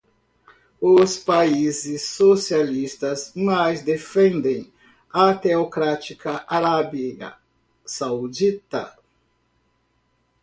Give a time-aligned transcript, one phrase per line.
[0.01, 4.73] Os Estados Unidos condenam os países socialistas mas defendem
[5.13, 7.35] a teocrática Arábia
[7.85, 8.97] Saudita